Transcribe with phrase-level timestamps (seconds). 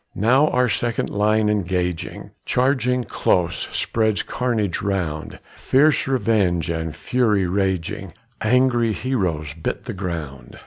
[0.15, 8.13] Now our second line engaging, Charging close, spreads carnage round, Fierce revenge and fury raging,
[8.41, 10.57] Angry heroes bite the ground.